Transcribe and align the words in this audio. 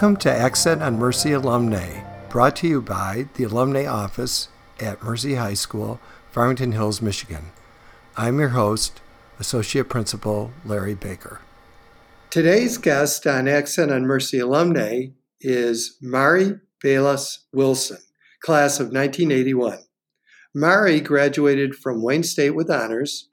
Welcome 0.00 0.16
to 0.20 0.32
Accent 0.32 0.82
on 0.82 0.98
Mercy 0.98 1.32
Alumni, 1.32 2.00
brought 2.30 2.56
to 2.56 2.66
you 2.66 2.80
by 2.80 3.26
the 3.34 3.44
Alumni 3.44 3.84
Office 3.84 4.48
at 4.80 5.02
Mercy 5.02 5.34
High 5.34 5.52
School, 5.52 6.00
Farmington 6.30 6.72
Hills, 6.72 7.02
Michigan. 7.02 7.50
I'm 8.16 8.38
your 8.38 8.48
host, 8.48 9.02
Associate 9.38 9.86
Principal 9.86 10.52
Larry 10.64 10.94
Baker. 10.94 11.42
Today's 12.30 12.78
guest 12.78 13.26
on 13.26 13.46
Accent 13.46 13.92
on 13.92 14.06
Mercy 14.06 14.38
Alumni 14.38 15.08
is 15.42 15.98
Mari 16.00 16.54
Bayless 16.80 17.44
Wilson, 17.52 17.98
class 18.42 18.80
of 18.80 18.86
1981. 18.86 19.80
Mari 20.54 21.00
graduated 21.00 21.74
from 21.74 22.02
Wayne 22.02 22.22
State 22.22 22.54
with 22.54 22.70
honors, 22.70 23.28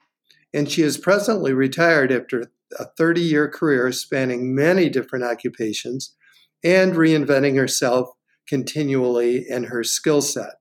and 0.52 0.70
she 0.70 0.82
is 0.82 0.98
presently 0.98 1.54
retired 1.54 2.12
after 2.12 2.50
a 2.78 2.84
30 2.84 3.22
year 3.22 3.48
career 3.48 3.90
spanning 3.90 4.54
many 4.54 4.90
different 4.90 5.24
occupations 5.24 6.14
and 6.64 6.94
reinventing 6.94 7.56
herself 7.56 8.08
continually 8.48 9.44
in 9.48 9.64
her 9.64 9.84
skill 9.84 10.22
set. 10.22 10.54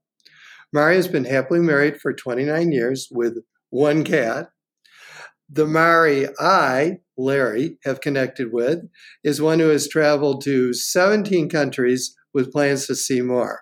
Mari 0.73 0.95
has 0.95 1.07
been 1.07 1.25
happily 1.25 1.59
married 1.59 1.99
for 2.01 2.13
29 2.13 2.71
years 2.71 3.07
with 3.11 3.37
one 3.69 4.03
cat. 4.03 4.49
The 5.49 5.65
Mari 5.65 6.27
I, 6.39 6.97
Larry, 7.17 7.77
have 7.85 8.01
connected 8.01 8.51
with 8.51 8.79
is 9.23 9.41
one 9.41 9.59
who 9.59 9.69
has 9.69 9.87
traveled 9.87 10.43
to 10.43 10.73
17 10.73 11.49
countries 11.49 12.15
with 12.33 12.51
plans 12.51 12.85
to 12.87 12.95
see 12.95 13.21
more. 13.21 13.61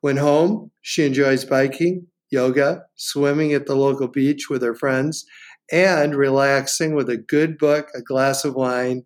When 0.00 0.18
home, 0.18 0.70
she 0.80 1.04
enjoys 1.04 1.44
biking, 1.44 2.06
yoga, 2.30 2.82
swimming 2.94 3.52
at 3.52 3.66
the 3.66 3.74
local 3.74 4.06
beach 4.06 4.48
with 4.48 4.62
her 4.62 4.76
friends, 4.76 5.24
and 5.72 6.14
relaxing 6.14 6.94
with 6.94 7.10
a 7.10 7.16
good 7.16 7.58
book, 7.58 7.88
a 7.94 8.00
glass 8.00 8.44
of 8.44 8.54
wine, 8.54 9.04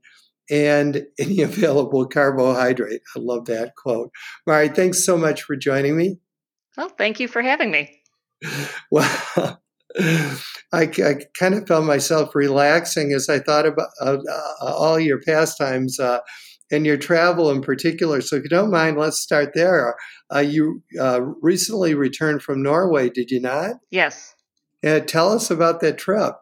and 0.51 1.07
any 1.19 1.41
available 1.43 2.07
carbohydrate. 2.07 3.03
I 3.17 3.21
love 3.21 3.47
that 3.47 3.75
quote. 3.77 4.11
Mari, 4.47 4.69
thanks 4.69 5.05
so 5.05 5.17
much 5.17 5.43
for 5.43 5.57
joining 5.57 5.97
me. 5.97 6.19
Well, 6.77 6.89
thank 6.89 7.21
you 7.21 7.29
for 7.29 7.43
having 7.43 7.71
me. 7.71 7.99
Well, 8.91 9.61
I, 9.99 10.41
I 10.73 11.17
kind 11.39 11.55
of 11.55 11.67
felt 11.67 11.85
myself 11.85 12.35
relaxing 12.35 13.13
as 13.13 13.29
I 13.29 13.39
thought 13.39 13.67
about 13.67 13.89
uh, 14.01 14.19
all 14.61 14.99
your 14.99 15.21
pastimes 15.21 16.01
uh, 16.01 16.19
and 16.71 16.85
your 16.85 16.97
travel 16.97 17.51
in 17.51 17.61
particular. 17.61 18.21
So, 18.21 18.37
if 18.37 18.43
you 18.43 18.49
don't 18.49 18.71
mind, 18.71 18.99
let's 18.99 19.19
start 19.19 19.53
there. 19.55 19.95
Uh, 20.35 20.41
you 20.41 20.83
uh, 21.01 21.21
recently 21.41 21.95
returned 21.95 22.43
from 22.43 22.63
Norway, 22.63 23.11
did 23.11 23.31
you 23.31 23.41
not? 23.41 23.77
Yes. 23.91 24.35
tell 24.83 25.33
us 25.33 25.51
about 25.51 25.81
that 25.81 25.99
trip. 25.99 26.35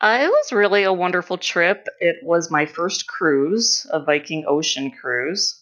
Uh, 0.00 0.18
it 0.22 0.28
was 0.28 0.52
really 0.52 0.84
a 0.84 0.92
wonderful 0.92 1.38
trip. 1.38 1.86
It 1.98 2.16
was 2.22 2.50
my 2.50 2.66
first 2.66 3.08
cruise, 3.08 3.86
a 3.90 4.00
Viking 4.00 4.44
Ocean 4.46 4.92
cruise. 4.92 5.60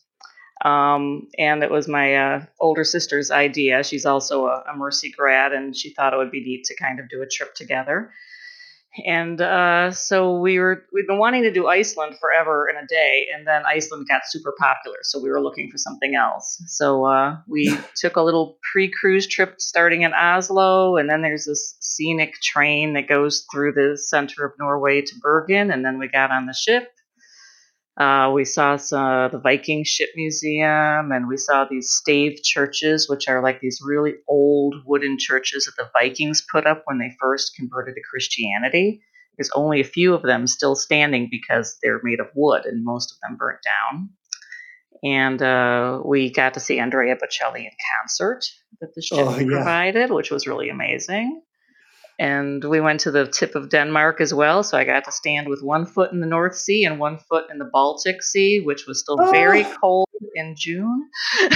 Um, 0.64 1.28
and 1.38 1.62
it 1.62 1.70
was 1.70 1.88
my 1.88 2.14
uh, 2.14 2.44
older 2.60 2.84
sister's 2.84 3.30
idea. 3.30 3.82
She's 3.82 4.06
also 4.06 4.46
a, 4.46 4.64
a, 4.72 4.76
Mercy 4.76 5.10
grad, 5.10 5.52
and 5.52 5.76
she 5.76 5.90
thought 5.90 6.14
it 6.14 6.16
would 6.16 6.30
be 6.30 6.42
neat 6.42 6.64
to 6.64 6.76
kind 6.76 6.98
of 6.98 7.10
do 7.10 7.20
a 7.22 7.26
trip 7.26 7.54
together. 7.54 8.10
And 9.04 9.40
uh, 9.40 9.90
so 9.92 10.38
we 10.38 10.58
were 10.58 10.84
we've 10.92 11.06
been 11.06 11.18
wanting 11.18 11.42
to 11.42 11.52
do 11.52 11.66
Iceland 11.66 12.16
forever 12.18 12.68
in 12.68 12.76
a 12.76 12.86
day, 12.86 13.26
and 13.34 13.46
then 13.46 13.62
Iceland 13.66 14.06
got 14.08 14.22
super 14.26 14.54
popular, 14.58 14.98
so 15.02 15.20
we 15.20 15.28
were 15.28 15.40
looking 15.40 15.70
for 15.70 15.78
something 15.78 16.14
else. 16.14 16.62
So 16.66 17.04
uh, 17.04 17.36
we 17.46 17.76
took 17.96 18.16
a 18.16 18.22
little 18.22 18.58
pre-cruise 18.72 19.26
trip 19.26 19.60
starting 19.60 20.02
in 20.02 20.12
Oslo, 20.14 20.96
and 20.96 21.10
then 21.10 21.22
there's 21.22 21.44
this 21.44 21.76
scenic 21.80 22.34
train 22.42 22.94
that 22.94 23.08
goes 23.08 23.44
through 23.52 23.72
the 23.72 23.98
center 23.98 24.44
of 24.44 24.52
Norway 24.58 25.02
to 25.02 25.14
Bergen, 25.20 25.70
and 25.70 25.84
then 25.84 25.98
we 25.98 26.08
got 26.08 26.30
on 26.30 26.46
the 26.46 26.54
ship. 26.54 26.88
Uh, 27.96 28.30
we 28.34 28.44
saw 28.44 28.76
some, 28.76 29.30
the 29.30 29.38
Viking 29.38 29.82
Ship 29.82 30.10
Museum, 30.14 31.12
and 31.12 31.28
we 31.28 31.38
saw 31.38 31.64
these 31.64 31.90
stave 31.90 32.42
churches, 32.42 33.08
which 33.08 33.26
are 33.26 33.42
like 33.42 33.60
these 33.60 33.80
really 33.82 34.14
old 34.28 34.74
wooden 34.84 35.16
churches 35.18 35.64
that 35.64 35.82
the 35.82 35.90
Vikings 35.98 36.44
put 36.52 36.66
up 36.66 36.82
when 36.84 36.98
they 36.98 37.16
first 37.18 37.56
converted 37.56 37.94
to 37.94 38.02
Christianity. 38.10 39.00
There's 39.38 39.50
only 39.54 39.80
a 39.80 39.84
few 39.84 40.12
of 40.12 40.22
them 40.22 40.46
still 40.46 40.74
standing 40.74 41.28
because 41.30 41.78
they're 41.82 42.00
made 42.02 42.20
of 42.20 42.28
wood, 42.34 42.66
and 42.66 42.84
most 42.84 43.12
of 43.12 43.18
them 43.20 43.38
burnt 43.38 43.60
down. 43.64 44.10
And 45.02 45.40
uh, 45.40 46.00
we 46.04 46.30
got 46.30 46.54
to 46.54 46.60
see 46.60 46.78
Andrea 46.78 47.16
Bocelli 47.16 47.60
in 47.60 47.70
concert 47.98 48.44
that 48.80 48.94
the 48.94 49.02
ship 49.02 49.18
oh, 49.20 49.38
yeah. 49.38 49.46
provided, 49.46 50.10
which 50.10 50.30
was 50.30 50.46
really 50.46 50.68
amazing 50.68 51.40
and 52.18 52.64
we 52.64 52.80
went 52.80 53.00
to 53.00 53.10
the 53.10 53.26
tip 53.26 53.54
of 53.54 53.68
Denmark 53.68 54.20
as 54.20 54.32
well. 54.32 54.62
So 54.62 54.78
I 54.78 54.84
got 54.84 55.04
to 55.04 55.12
stand 55.12 55.48
with 55.48 55.62
one 55.62 55.84
foot 55.84 56.12
in 56.12 56.20
the 56.20 56.26
North 56.26 56.56
Sea 56.56 56.84
and 56.84 56.98
one 56.98 57.18
foot 57.18 57.44
in 57.50 57.58
the 57.58 57.68
Baltic 57.70 58.22
Sea, 58.22 58.60
which 58.60 58.86
was 58.86 59.00
still 59.00 59.18
oh. 59.20 59.30
very 59.30 59.64
cold 59.64 60.08
in 60.34 60.54
June. 60.56 61.08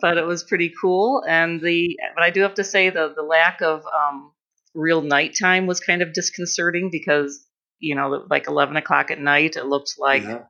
but 0.00 0.16
it 0.16 0.24
was 0.24 0.42
pretty 0.42 0.72
cool. 0.80 1.22
And 1.28 1.60
the 1.60 1.98
but 2.14 2.24
I 2.24 2.30
do 2.30 2.40
have 2.40 2.54
to 2.54 2.64
say 2.64 2.88
the 2.88 3.12
the 3.14 3.22
lack 3.22 3.60
of 3.60 3.84
um, 3.86 4.32
real 4.74 5.02
nighttime 5.02 5.66
was 5.66 5.80
kind 5.80 6.00
of 6.00 6.14
disconcerting 6.14 6.88
because 6.90 7.44
you 7.78 7.94
know 7.94 8.24
like 8.30 8.48
eleven 8.48 8.76
o'clock 8.76 9.10
at 9.10 9.20
night 9.20 9.56
it 9.56 9.66
looked 9.66 9.94
like 9.98 10.22
yeah. 10.22 10.44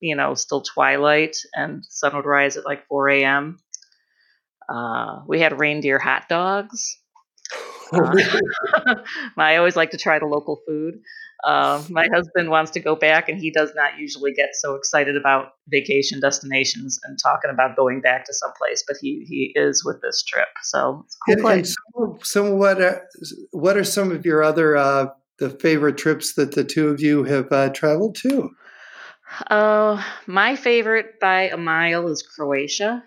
you 0.00 0.16
know 0.16 0.34
still 0.34 0.62
twilight 0.62 1.36
and 1.54 1.84
sun 1.84 2.16
would 2.16 2.26
rise 2.26 2.56
at 2.56 2.64
like 2.64 2.86
four 2.88 3.08
a.m. 3.08 3.58
Uh, 4.68 5.20
we 5.28 5.40
had 5.40 5.60
reindeer 5.60 5.98
hot 5.98 6.28
dogs 6.28 6.98
uh, 7.92 8.94
I 9.36 9.56
always 9.56 9.76
like 9.76 9.90
to 9.90 9.98
try 9.98 10.18
the 10.18 10.26
local 10.26 10.60
food. 10.66 10.94
Uh, 11.44 11.82
my 11.90 12.08
husband 12.12 12.48
wants 12.48 12.70
to 12.72 12.80
go 12.80 12.96
back, 12.96 13.28
and 13.28 13.38
he 13.38 13.50
does 13.50 13.72
not 13.74 13.98
usually 13.98 14.32
get 14.32 14.50
so 14.54 14.74
excited 14.74 15.16
about 15.16 15.48
vacation 15.68 16.20
destinations 16.20 16.98
and 17.04 17.18
talking 17.22 17.50
about 17.50 17.76
going 17.76 18.00
back 18.00 18.24
to 18.24 18.32
someplace, 18.32 18.82
but 18.86 18.96
he 19.00 19.26
he 19.28 19.52
is 19.54 19.84
with 19.84 20.00
this 20.00 20.22
trip. 20.22 20.48
So 20.62 21.04
it's 21.04 21.16
cool 21.16 21.46
and, 21.48 21.58
and 21.58 21.68
so, 21.68 22.18
so, 22.22 22.54
what 22.54 22.80
are, 22.80 23.06
what 23.50 23.76
are 23.76 23.84
some 23.84 24.10
of 24.10 24.24
your 24.24 24.42
other 24.42 24.76
uh, 24.76 25.08
the 25.38 25.50
favorite 25.50 25.98
trips 25.98 26.34
that 26.34 26.54
the 26.54 26.64
two 26.64 26.88
of 26.88 27.00
you 27.00 27.24
have 27.24 27.52
uh, 27.52 27.68
traveled 27.70 28.16
to? 28.22 28.50
Uh, 29.50 30.02
my 30.26 30.56
favorite 30.56 31.18
by 31.20 31.48
a 31.48 31.56
mile 31.56 32.08
is 32.08 32.22
Croatia. 32.22 33.02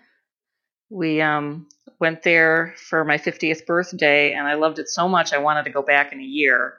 We 0.90 1.20
um 1.20 1.66
went 2.00 2.22
there 2.22 2.74
for 2.88 3.04
my 3.04 3.18
50th 3.18 3.66
birthday 3.66 4.32
and 4.32 4.46
I 4.46 4.54
loved 4.54 4.78
it 4.78 4.88
so 4.88 5.08
much 5.08 5.32
I 5.32 5.38
wanted 5.38 5.64
to 5.64 5.70
go 5.70 5.82
back 5.82 6.12
in 6.12 6.20
a 6.20 6.24
year. 6.24 6.74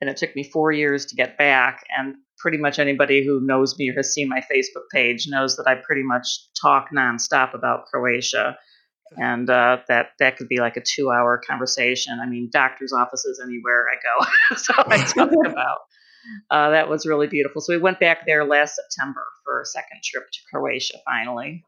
And 0.00 0.10
it 0.10 0.16
took 0.16 0.34
me 0.34 0.42
four 0.42 0.72
years 0.72 1.06
to 1.06 1.14
get 1.14 1.38
back. 1.38 1.84
And 1.96 2.16
pretty 2.42 2.58
much 2.58 2.78
anybody 2.78 3.24
who 3.24 3.40
knows 3.40 3.78
me 3.78 3.88
or 3.90 3.94
has 3.94 4.12
seen 4.12 4.28
my 4.28 4.40
Facebook 4.52 4.88
page 4.92 5.28
knows 5.28 5.56
that 5.56 5.68
I 5.68 5.76
pretty 5.76 6.02
much 6.02 6.26
talk 6.60 6.88
nonstop 6.92 7.54
about 7.54 7.86
Croatia. 7.86 8.58
And 9.16 9.48
uh, 9.48 9.78
that 9.88 10.08
that 10.18 10.36
could 10.38 10.48
be 10.48 10.58
like 10.58 10.76
a 10.76 10.82
two-hour 10.82 11.42
conversation. 11.46 12.18
I 12.20 12.26
mean, 12.26 12.48
doctors' 12.50 12.94
offices 12.94 13.40
anywhere 13.44 13.86
I 13.90 13.96
go, 14.02 14.56
so 14.56 14.72
I 14.78 14.96
talk 15.04 15.30
about. 15.46 15.78
Uh, 16.50 16.70
that 16.70 16.88
was 16.88 17.04
really 17.04 17.26
beautiful. 17.26 17.60
So 17.60 17.74
we 17.74 17.78
went 17.78 18.00
back 18.00 18.24
there 18.26 18.44
last 18.46 18.76
September 18.76 19.22
for 19.44 19.60
a 19.60 19.66
second 19.66 20.00
trip 20.02 20.24
to 20.32 20.38
Croatia 20.50 20.96
finally, 21.04 21.62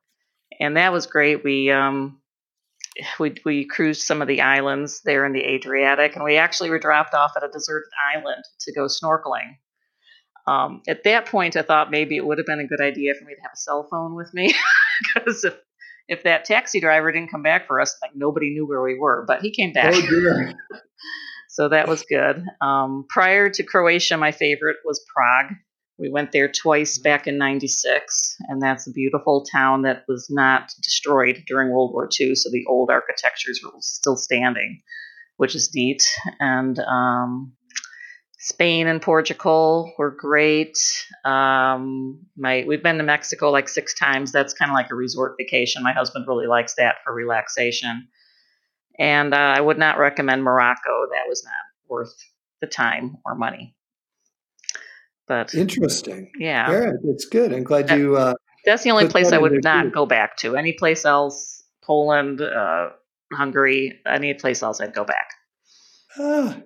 and 0.58 0.78
that 0.78 0.90
was 0.90 1.06
great. 1.06 1.44
We 1.44 1.70
um, 1.70 2.18
we 3.18 3.34
we 3.44 3.64
cruised 3.64 4.02
some 4.02 4.22
of 4.22 4.28
the 4.28 4.40
islands 4.40 5.00
there 5.04 5.24
in 5.24 5.32
the 5.32 5.42
Adriatic, 5.42 6.14
and 6.14 6.24
we 6.24 6.36
actually 6.36 6.70
were 6.70 6.78
dropped 6.78 7.14
off 7.14 7.32
at 7.36 7.44
a 7.44 7.48
deserted 7.48 7.90
island 8.14 8.44
to 8.60 8.72
go 8.72 8.86
snorkeling. 8.86 9.56
Um, 10.46 10.82
at 10.86 11.04
that 11.04 11.26
point, 11.26 11.56
I 11.56 11.62
thought 11.62 11.90
maybe 11.90 12.16
it 12.16 12.26
would 12.26 12.38
have 12.38 12.46
been 12.46 12.60
a 12.60 12.66
good 12.66 12.80
idea 12.80 13.14
for 13.14 13.24
me 13.24 13.34
to 13.34 13.40
have 13.42 13.52
a 13.54 13.56
cell 13.56 13.88
phone 13.90 14.14
with 14.14 14.32
me 14.34 14.54
because 15.14 15.44
if 15.44 15.54
if 16.06 16.22
that 16.24 16.44
taxi 16.44 16.80
driver 16.80 17.10
didn't 17.10 17.30
come 17.30 17.42
back 17.42 17.66
for 17.66 17.80
us, 17.80 17.96
like 18.02 18.12
nobody 18.14 18.50
knew 18.50 18.66
where 18.66 18.82
we 18.82 18.98
were. 18.98 19.24
But 19.26 19.40
he 19.40 19.50
came 19.50 19.72
back. 19.72 19.94
Oh, 19.94 20.52
so 21.48 21.68
that 21.70 21.88
was 21.88 22.02
good. 22.02 22.44
Um, 22.60 23.06
prior 23.08 23.48
to 23.48 23.62
Croatia, 23.62 24.16
my 24.18 24.30
favorite 24.30 24.76
was 24.84 25.04
Prague. 25.14 25.54
We 25.98 26.10
went 26.10 26.32
there 26.32 26.50
twice 26.50 26.98
back 26.98 27.26
in 27.28 27.38
96, 27.38 28.36
and 28.48 28.60
that's 28.60 28.86
a 28.88 28.92
beautiful 28.92 29.44
town 29.52 29.82
that 29.82 30.04
was 30.08 30.28
not 30.28 30.72
destroyed 30.82 31.44
during 31.46 31.70
World 31.70 31.92
War 31.92 32.08
II, 32.20 32.34
so 32.34 32.50
the 32.50 32.64
old 32.68 32.90
architectures 32.90 33.60
were 33.62 33.70
still 33.78 34.16
standing, 34.16 34.82
which 35.36 35.54
is 35.54 35.70
neat. 35.72 36.02
And 36.40 36.78
um, 36.80 37.52
Spain 38.44 38.88
and 38.88 39.00
Portugal 39.00 39.94
were 39.96 40.10
great. 40.10 40.76
Um, 41.24 42.26
my 42.36 42.64
we've 42.66 42.82
been 42.82 42.98
to 42.98 43.04
Mexico 43.04 43.50
like 43.50 43.68
six 43.68 43.94
times. 43.94 44.32
That's 44.32 44.52
kind 44.52 44.70
of 44.70 44.74
like 44.74 44.90
a 44.90 44.96
resort 44.96 45.36
vacation. 45.38 45.82
My 45.82 45.92
husband 45.92 46.26
really 46.26 46.46
likes 46.48 46.74
that 46.74 46.96
for 47.04 47.14
relaxation. 47.14 48.08
And 48.98 49.32
uh, 49.32 49.54
I 49.56 49.60
would 49.60 49.78
not 49.78 49.98
recommend 49.98 50.42
Morocco. 50.44 51.06
That 51.10 51.28
was 51.28 51.42
not 51.44 51.88
worth 51.88 52.14
the 52.60 52.66
time 52.66 53.16
or 53.24 53.34
money. 53.34 53.74
But 55.26 55.54
interesting. 55.54 56.30
Yeah. 56.38 56.70
Yeah, 56.70 56.90
it's 57.04 57.24
good. 57.24 57.52
I'm 57.52 57.64
glad 57.64 57.88
that, 57.88 57.98
you. 57.98 58.16
Uh, 58.16 58.34
that's 58.64 58.82
the 58.82 58.90
only 58.90 59.08
place 59.08 59.32
I 59.32 59.38
would 59.38 59.62
not 59.62 59.84
too. 59.84 59.90
go 59.90 60.06
back 60.06 60.36
to. 60.38 60.56
Any 60.56 60.72
place 60.72 61.04
else, 61.04 61.62
Poland, 61.82 62.40
uh, 62.40 62.90
Hungary, 63.32 64.00
any 64.06 64.34
place 64.34 64.62
else, 64.62 64.80
I'd 64.80 64.94
go 64.94 65.04
back. 65.04 65.30
Ah, 66.18 66.58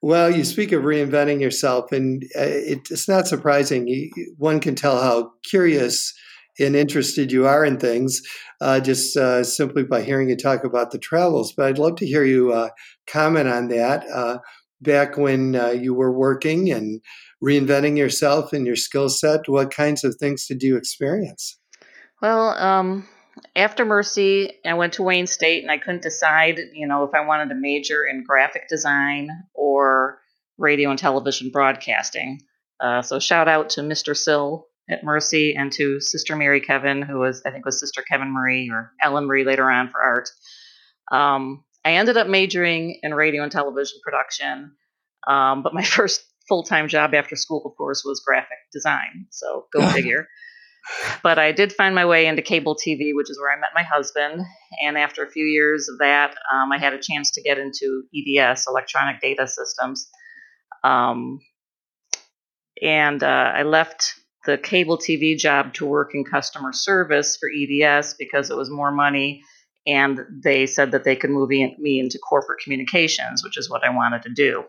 Well, 0.00 0.30
you 0.30 0.44
speak 0.44 0.72
of 0.72 0.82
reinventing 0.84 1.40
yourself, 1.40 1.92
and 1.92 2.22
uh, 2.36 2.46
it's 2.46 3.08
not 3.08 3.26
surprising. 3.26 4.10
One 4.36 4.60
can 4.60 4.74
tell 4.74 5.00
how 5.02 5.32
curious 5.44 6.14
and 6.60 6.74
interested 6.74 7.30
you 7.30 7.46
are 7.46 7.64
in 7.64 7.78
things 7.78 8.20
uh, 8.60 8.80
just 8.80 9.16
uh, 9.16 9.44
simply 9.44 9.84
by 9.84 10.02
hearing 10.02 10.28
you 10.28 10.36
talk 10.36 10.64
about 10.64 10.90
the 10.90 10.98
travels. 10.98 11.52
But 11.52 11.66
I'd 11.66 11.78
love 11.78 11.96
to 11.96 12.06
hear 12.06 12.24
you 12.24 12.52
uh, 12.52 12.70
comment 13.06 13.48
on 13.48 13.68
that. 13.68 14.04
Uh, 14.12 14.38
back 14.80 15.16
when 15.16 15.56
uh, 15.56 15.70
you 15.70 15.94
were 15.94 16.12
working 16.12 16.70
and 16.70 17.00
reinventing 17.44 17.96
yourself 17.96 18.52
and 18.52 18.66
your 18.66 18.76
skill 18.76 19.08
set, 19.08 19.48
what 19.48 19.70
kinds 19.70 20.04
of 20.04 20.16
things 20.16 20.46
did 20.46 20.62
you 20.62 20.76
experience? 20.76 21.58
Well, 22.20 22.50
um, 22.50 23.08
after 23.54 23.84
Mercy, 23.84 24.52
I 24.64 24.74
went 24.74 24.94
to 24.94 25.02
Wayne 25.02 25.26
State 25.26 25.62
and 25.62 25.70
I 25.70 25.78
couldn't 25.78 26.02
decide, 26.02 26.60
you 26.72 26.86
know, 26.86 27.04
if 27.04 27.14
I 27.14 27.24
wanted 27.24 27.50
to 27.50 27.54
major 27.54 28.04
in 28.04 28.24
graphic 28.24 28.68
design 28.68 29.28
or 29.54 30.18
radio 30.56 30.90
and 30.90 30.98
television 30.98 31.50
broadcasting. 31.50 32.40
Uh, 32.80 33.02
so 33.02 33.18
shout 33.18 33.48
out 33.48 33.70
to 33.70 33.82
Mr. 33.82 34.16
Sill 34.16 34.66
at 34.90 35.04
Mercy 35.04 35.54
and 35.54 35.70
to 35.72 36.00
Sister 36.00 36.34
Mary 36.34 36.60
Kevin, 36.60 37.02
who 37.02 37.18
was 37.18 37.42
I 37.46 37.50
think 37.50 37.64
was 37.64 37.78
Sister 37.78 38.02
Kevin 38.02 38.32
Marie 38.32 38.70
or 38.70 38.92
Ellen 39.02 39.26
Marie 39.26 39.44
later 39.44 39.70
on 39.70 39.88
for 39.88 40.00
art. 40.00 40.30
Um, 41.12 41.64
I 41.84 41.92
ended 41.92 42.16
up 42.16 42.26
majoring 42.26 42.98
in 43.02 43.14
radio 43.14 43.42
and 43.42 43.52
television 43.52 43.98
production, 44.02 44.72
um, 45.26 45.62
but 45.62 45.74
my 45.74 45.82
first 45.84 46.24
full 46.48 46.62
time 46.62 46.88
job 46.88 47.14
after 47.14 47.36
school, 47.36 47.62
of 47.64 47.76
course, 47.76 48.02
was 48.04 48.20
graphic 48.20 48.58
design. 48.72 49.26
So 49.30 49.66
go 49.72 49.86
figure. 49.90 50.26
but 51.22 51.38
I 51.38 51.52
did 51.52 51.72
find 51.72 51.94
my 51.94 52.06
way 52.06 52.26
into 52.26 52.42
cable 52.42 52.76
TV, 52.76 53.10
which 53.14 53.30
is 53.30 53.38
where 53.38 53.52
I 53.52 53.60
met 53.60 53.70
my 53.74 53.82
husband. 53.82 54.42
And 54.82 54.96
after 54.96 55.22
a 55.22 55.30
few 55.30 55.44
years 55.44 55.88
of 55.88 55.98
that, 55.98 56.34
um, 56.52 56.72
I 56.72 56.78
had 56.78 56.94
a 56.94 57.00
chance 57.00 57.30
to 57.32 57.42
get 57.42 57.58
into 57.58 58.04
EDS, 58.14 58.66
electronic 58.68 59.20
data 59.20 59.46
systems. 59.46 60.08
Um, 60.84 61.40
and 62.82 63.22
uh, 63.22 63.52
I 63.54 63.62
left 63.64 64.14
the 64.46 64.56
cable 64.56 64.96
TV 64.96 65.36
job 65.36 65.74
to 65.74 65.86
work 65.86 66.14
in 66.14 66.24
customer 66.24 66.72
service 66.72 67.36
for 67.36 67.50
EDS 67.54 68.14
because 68.18 68.50
it 68.50 68.56
was 68.56 68.70
more 68.70 68.92
money. 68.92 69.42
And 69.86 70.20
they 70.44 70.66
said 70.66 70.92
that 70.92 71.04
they 71.04 71.16
could 71.16 71.30
move 71.30 71.48
me 71.48 72.00
into 72.00 72.18
corporate 72.18 72.60
communications, 72.62 73.42
which 73.42 73.56
is 73.56 73.70
what 73.70 73.84
I 73.84 73.90
wanted 73.90 74.22
to 74.22 74.30
do. 74.30 74.64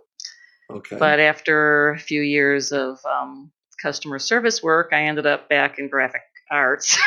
Okay. 0.72 0.98
But 0.98 1.20
after 1.20 1.92
a 1.92 2.00
few 2.00 2.22
years 2.22 2.72
of 2.72 3.00
um, 3.06 3.52
customer 3.82 4.20
service 4.20 4.62
work, 4.62 4.90
I 4.92 5.04
ended 5.04 5.26
up 5.26 5.50
back 5.50 5.80
in 5.80 5.90
graphic 5.90 6.22
arts. 6.52 6.98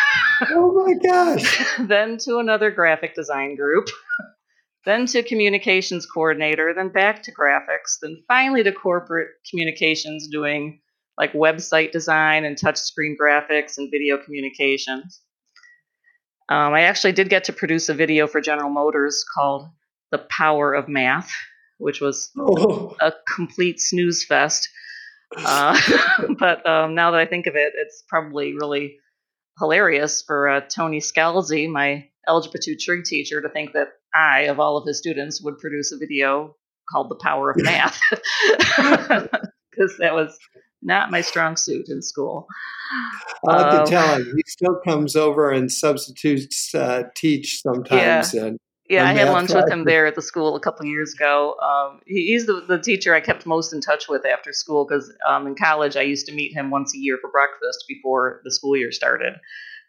oh 0.50 0.84
my 0.84 0.94
gosh. 0.94 1.64
then 1.80 2.18
to 2.18 2.38
another 2.38 2.70
graphic 2.70 3.14
design 3.14 3.54
group. 3.54 3.88
then 4.84 5.06
to 5.06 5.22
communications 5.22 6.06
coordinator, 6.06 6.72
then 6.74 6.88
back 6.88 7.22
to 7.24 7.32
graphics, 7.32 7.98
then 8.00 8.22
finally 8.26 8.62
to 8.64 8.72
corporate 8.72 9.28
communications 9.48 10.28
doing 10.28 10.80
like 11.18 11.32
website 11.34 11.92
design 11.92 12.44
and 12.44 12.56
touchscreen 12.56 13.14
graphics 13.20 13.78
and 13.78 13.90
video 13.90 14.18
communications. 14.18 15.20
Um, 16.48 16.74
I 16.74 16.82
actually 16.82 17.12
did 17.12 17.28
get 17.28 17.44
to 17.44 17.52
produce 17.52 17.88
a 17.88 17.94
video 17.94 18.26
for 18.26 18.40
General 18.40 18.70
Motors 18.70 19.24
called 19.32 19.68
The 20.10 20.18
Power 20.18 20.74
of 20.74 20.88
Math, 20.88 21.30
which 21.82 22.00
was 22.00 22.30
oh. 22.38 22.96
a 23.00 23.12
complete 23.34 23.80
snooze 23.80 24.24
fest. 24.24 24.68
Uh, 25.36 25.78
but 26.38 26.66
um, 26.66 26.94
now 26.94 27.10
that 27.10 27.20
I 27.20 27.26
think 27.26 27.46
of 27.46 27.56
it, 27.56 27.72
it's 27.76 28.04
probably 28.08 28.54
really 28.54 28.98
hilarious 29.58 30.22
for 30.22 30.48
uh, 30.48 30.60
Tony 30.60 31.00
Scalzi, 31.00 31.68
my 31.68 32.08
Algebra 32.26 32.60
2 32.62 32.76
trig 32.76 33.04
teacher, 33.04 33.42
to 33.42 33.48
think 33.48 33.72
that 33.72 33.88
I, 34.14 34.42
of 34.42 34.60
all 34.60 34.76
of 34.76 34.86
his 34.86 34.98
students, 34.98 35.42
would 35.42 35.58
produce 35.58 35.92
a 35.92 35.98
video 35.98 36.56
called 36.90 37.10
The 37.10 37.16
Power 37.16 37.50
of 37.50 37.62
Math. 37.62 38.00
Because 39.74 39.96
that 40.00 40.12
was 40.12 40.38
not 40.82 41.10
my 41.10 41.22
strong 41.22 41.56
suit 41.56 41.88
in 41.88 42.02
school. 42.02 42.46
I 43.48 43.58
have 43.58 43.72
um, 43.72 43.84
to 43.86 43.90
tell 43.90 44.16
him 44.16 44.34
he 44.36 44.42
still 44.46 44.78
comes 44.84 45.16
over 45.16 45.50
and 45.50 45.72
substitutes 45.72 46.74
uh, 46.74 47.04
teach 47.16 47.62
sometimes. 47.62 48.34
Yeah. 48.34 48.44
And, 48.44 48.58
yeah, 48.88 49.08
I 49.08 49.12
had 49.12 49.28
lunch 49.28 49.52
with 49.52 49.70
him 49.70 49.84
there 49.84 50.06
at 50.06 50.14
the 50.14 50.22
school 50.22 50.56
a 50.56 50.60
couple 50.60 50.84
years 50.86 51.14
ago. 51.14 51.56
Um, 51.62 52.00
he, 52.04 52.26
he's 52.26 52.46
the, 52.46 52.64
the 52.66 52.78
teacher 52.78 53.14
I 53.14 53.20
kept 53.20 53.46
most 53.46 53.72
in 53.72 53.80
touch 53.80 54.08
with 54.08 54.26
after 54.26 54.52
school 54.52 54.84
because 54.84 55.12
um, 55.26 55.46
in 55.46 55.54
college 55.54 55.96
I 55.96 56.02
used 56.02 56.26
to 56.26 56.34
meet 56.34 56.52
him 56.52 56.70
once 56.70 56.94
a 56.94 56.98
year 56.98 57.18
for 57.20 57.30
breakfast 57.30 57.84
before 57.88 58.40
the 58.44 58.50
school 58.50 58.76
year 58.76 58.92
started. 58.92 59.34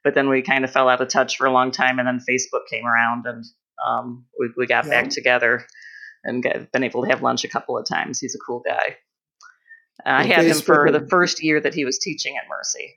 But 0.03 0.13
then 0.13 0.29
we 0.29 0.41
kind 0.41 0.63
of 0.63 0.71
fell 0.71 0.89
out 0.89 1.01
of 1.01 1.07
touch 1.07 1.37
for 1.37 1.47
a 1.47 1.51
long 1.51 1.71
time, 1.71 1.97
and 1.97 2.07
then 2.07 2.19
Facebook 2.19 2.67
came 2.69 2.85
around, 2.85 3.25
and 3.25 3.43
um, 3.85 4.25
we, 4.39 4.49
we 4.57 4.67
got 4.67 4.85
yeah. 4.85 5.01
back 5.01 5.09
together 5.09 5.65
and 6.23 6.43
get, 6.43 6.71
been 6.71 6.83
able 6.83 7.03
to 7.03 7.09
have 7.09 7.21
lunch 7.21 7.43
a 7.43 7.49
couple 7.49 7.77
of 7.77 7.85
times. 7.85 8.19
He's 8.19 8.35
a 8.35 8.39
cool 8.45 8.61
guy. 8.65 8.97
I 10.05 10.25
had 10.25 10.45
him 10.45 10.57
for 10.57 10.91
the 10.91 11.07
first 11.07 11.43
year 11.43 11.61
that 11.61 11.73
he 11.73 11.85
was 11.85 11.99
teaching 11.99 12.35
at 12.37 12.49
Mercy. 12.49 12.95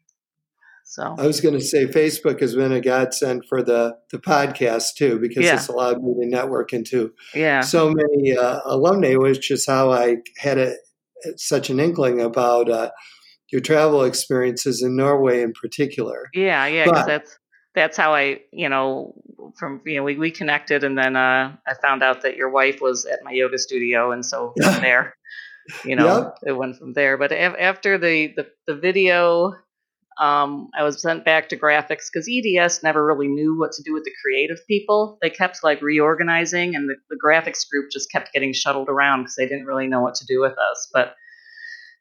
So 0.89 1.17
I 1.19 1.27
was 1.27 1.41
going 1.41 1.55
to 1.55 1.61
say 1.61 1.87
Facebook 1.87 2.41
has 2.41 2.55
been 2.55 2.71
a 2.71 2.81
godsend 2.81 3.45
for 3.49 3.61
the 3.61 3.99
the 4.13 4.19
podcast 4.19 4.95
too 4.95 5.19
because 5.19 5.45
yeah. 5.45 5.57
it's 5.57 5.67
allowed 5.67 6.01
me 6.01 6.15
to 6.21 6.31
network 6.31 6.73
into 6.73 7.13
yeah. 7.35 7.61
so 7.61 7.93
many 7.93 8.37
uh, 8.37 8.61
alumni, 8.65 9.17
which 9.17 9.51
is 9.51 9.67
how 9.67 9.91
I 9.91 10.19
had 10.39 10.59
a, 10.59 10.77
such 11.35 11.71
an 11.71 11.81
inkling 11.81 12.21
about 12.21 12.71
uh, 12.71 12.91
your 13.51 13.61
travel 13.61 14.05
experiences 14.05 14.81
in 14.81 14.95
Norway 14.95 15.43
in 15.43 15.53
particular. 15.61 16.29
Yeah, 16.33 16.67
yeah, 16.67 16.85
because 16.85 17.07
that's 17.07 17.39
that's 17.75 17.97
how 17.97 18.15
I, 18.15 18.43
you 18.53 18.69
know, 18.69 19.13
from 19.59 19.83
you 19.85 19.97
know, 19.97 20.05
we, 20.05 20.17
we 20.17 20.31
connected, 20.31 20.85
and 20.85 20.97
then 20.97 21.17
uh, 21.17 21.57
I 21.67 21.75
found 21.83 22.05
out 22.05 22.23
that 22.23 22.37
your 22.37 22.49
wife 22.49 22.81
was 22.81 23.07
at 23.07 23.19
my 23.25 23.33
yoga 23.33 23.59
studio, 23.59 24.13
and 24.13 24.25
so 24.25 24.53
there 24.57 25.17
you 25.85 25.97
know, 25.97 26.07
yep. 26.23 26.39
it 26.47 26.53
went 26.53 26.77
from 26.77 26.93
there. 26.93 27.17
But 27.17 27.33
after 27.33 27.99
the, 27.99 28.33
the, 28.37 28.47
the 28.67 28.77
video, 28.77 29.55
um, 30.19 30.71
I 30.77 30.83
was 30.83 31.03
sent 31.03 31.25
back 31.25 31.49
to 31.51 31.57
graphics 31.57 32.07
because 32.13 32.29
EDS 32.31 32.83
never 32.83 33.05
really 33.05 33.29
knew 33.29 33.59
what 33.59 33.73
to 33.73 33.83
do 33.83 33.93
with 33.93 34.05
the 34.05 34.15
creative 34.23 34.59
people. 34.67 35.19
They 35.21 35.31
kept 35.31 35.63
like 35.63 35.83
reorganizing, 35.83 36.75
and 36.75 36.89
the, 36.89 36.97
the 37.11 37.19
graphics 37.23 37.69
group 37.71 37.91
just 37.91 38.11
kept 38.11 38.33
getting 38.33 38.53
shuttled 38.53 38.89
around 38.89 39.23
because 39.23 39.37
they 39.37 39.47
didn't 39.47 39.67
really 39.67 39.89
know 39.89 40.01
what 40.01 40.15
to 40.17 40.27
do 40.27 40.41
with 40.41 40.53
us. 40.53 40.89
But 40.93 41.15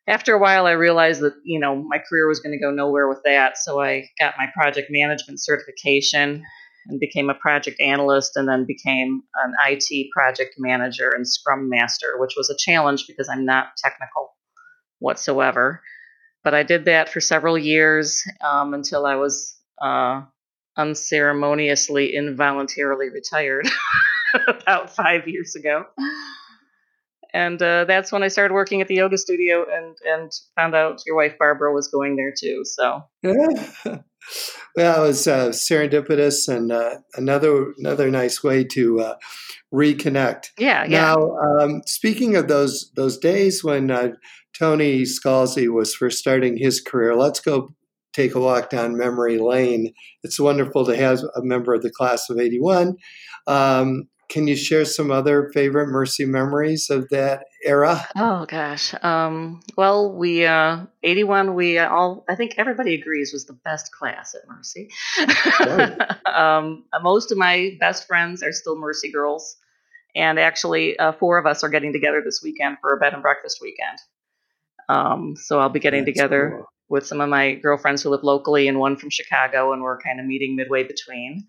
after 0.08 0.34
a 0.34 0.40
while, 0.40 0.66
I 0.66 0.72
realized 0.72 1.22
that 1.22 1.34
you 1.44 1.60
know 1.60 1.76
my 1.76 1.98
career 1.98 2.28
was 2.28 2.40
going 2.40 2.58
to 2.58 2.64
go 2.64 2.72
nowhere 2.72 3.10
with 3.10 3.22
that. 3.26 3.58
So 3.58 3.82
I 3.82 4.10
got 4.20 4.36
my 4.38 4.48
project 4.54 4.88
management 4.90 5.42
certification 5.42 6.44
and 6.88 7.00
became 7.00 7.30
a 7.30 7.36
project 7.36 7.82
analyst 7.82 8.38
and 8.38 8.48
then 8.48 8.66
became 8.66 9.24
an 9.44 9.54
IT 9.68 10.08
project 10.16 10.56
manager 10.58 11.10
and 11.10 11.28
scrum 11.28 11.70
master, 11.70 12.14
which 12.18 12.36
was 12.38 12.50
a 12.50 12.56
challenge 12.58 13.06
because 13.08 13.28
I'm 13.28 13.46
not 13.46 13.76
technical 13.78 14.36
whatsoever. 15.00 15.82
But 16.46 16.54
I 16.54 16.62
did 16.62 16.86
that 16.86 17.10
for 17.10 17.20
several 17.20 17.58
years 17.58 18.24
um, 18.40 18.76
until 18.76 19.08
I 19.08 19.16
was 19.16 19.58
uh, 19.82 20.22
unceremoniously, 20.78 22.16
involuntarily 22.16 23.10
retired 23.10 23.68
about 24.48 24.96
five 24.96 25.28
years 25.28 25.56
ago. 25.56 25.86
And 27.34 27.60
uh, 27.62 27.86
that's 27.86 28.12
when 28.12 28.22
I 28.22 28.28
started 28.28 28.54
working 28.54 28.80
at 28.82 28.88
the 28.88 28.94
yoga 28.94 29.18
studio 29.18 29.66
and, 29.70 29.98
and 30.06 30.32
found 30.56 30.76
out 30.76 31.02
your 31.08 31.16
wife 31.16 31.34
Barbara 31.40 31.74
was 31.74 31.88
going 31.88 32.16
there 32.16 32.32
too. 32.32 32.64
So. 32.64 33.04
Well, 34.76 35.04
it 35.04 35.08
was 35.08 35.28
uh, 35.28 35.50
serendipitous 35.50 36.48
and 36.48 36.72
uh, 36.72 36.96
another 37.16 37.74
another 37.78 38.10
nice 38.12 38.44
way 38.44 38.64
to 38.66 39.00
uh, 39.00 39.16
reconnect. 39.74 40.48
Yeah, 40.58 40.84
yeah. 40.84 41.02
Now, 41.02 41.38
um, 41.38 41.82
speaking 41.86 42.36
of 42.36 42.48
those 42.48 42.92
those 42.96 43.18
days 43.18 43.64
when 43.64 43.92
uh, 43.92 44.10
Tony 44.58 45.04
Scalzi 45.04 45.68
was 45.68 45.96
first 45.96 46.20
starting 46.20 46.58
his 46.58 46.82
career, 46.82 47.16
let's 47.16 47.40
go 47.40 47.74
take 48.14 48.36
a 48.36 48.40
walk 48.40 48.70
down 48.70 48.98
memory 48.98 49.38
lane. 49.38 49.94
It's 50.24 50.40
wonderful 50.40 50.86
to 50.86 50.96
have 50.96 51.20
a 51.36 51.42
member 51.42 51.74
of 51.74 51.82
the 51.82 51.92
class 51.92 52.30
of 52.30 52.38
'81 52.38 52.96
um, 53.48 54.10
can 54.30 54.48
you 54.48 54.56
share 54.56 54.86
some 54.86 55.12
other 55.12 55.50
favorite 55.54 55.88
Mercy 55.88 56.26
memories 56.26 56.90
of 56.90 57.08
that 57.10 57.46
era? 57.64 58.08
Oh 58.16 58.46
gosh. 58.46 58.94
Um, 59.04 59.62
well, 59.78 60.12
we 60.12 60.46
uh, 60.46 60.86
81. 61.04 61.54
We 61.56 61.78
uh, 61.78 61.90
all 61.90 62.26
I 62.30 62.36
think 62.36 62.56
everybody 62.58 62.96
agrees 62.96 63.32
was 63.34 63.46
the 63.46 63.54
best 63.54 63.92
class 63.92 64.36
at 64.36 64.42
Mercy. 64.48 64.90
um, 66.34 66.84
most 67.02 67.32
of 67.32 67.38
my 67.38 67.78
best 67.80 68.08
friends 68.08 68.44
are 68.44 68.52
still 68.52 68.78
Mercy 68.78 69.12
girls, 69.12 69.58
and 70.16 70.40
actually, 70.40 70.98
uh, 70.98 71.12
four 71.14 71.38
of 71.38 71.46
us 71.46 71.64
are 71.64 71.70
getting 71.70 71.94
together 71.94 72.22
this 72.24 72.42
weekend 72.44 72.78
for 72.82 72.94
a 72.94 72.98
bed 72.98 73.14
and 73.14 73.22
breakfast 73.22 73.60
weekend. 73.62 73.98
Um, 74.88 75.36
so 75.36 75.60
I'll 75.60 75.70
be 75.70 75.80
getting 75.80 76.06
That's 76.06 76.18
together 76.18 76.54
cool. 76.58 76.66
with 76.90 77.06
some 77.06 77.22
of 77.22 77.30
my 77.30 77.56
girlfriends 77.56 78.04
who 78.04 78.10
live 78.10 78.24
locally 78.24 78.68
and 78.68 78.80
one 78.80 78.98
from 78.98 79.10
Chicago, 79.10 79.74
and 79.74 79.82
we're 79.82 80.00
kind 80.00 80.20
of 80.20 80.26
meeting 80.26 80.56
midway 80.56 80.84
between. 80.84 81.46